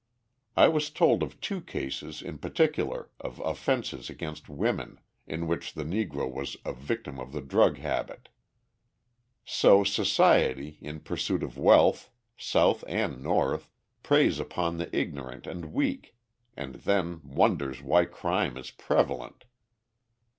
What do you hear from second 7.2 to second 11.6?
the drug habit. So society, in pursuit of